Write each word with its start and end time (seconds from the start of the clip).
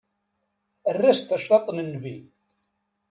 Err-as-d 0.89 1.25
tacḍaṭ 1.27 1.67
n 1.71 1.77
Nnbi. 1.87 2.15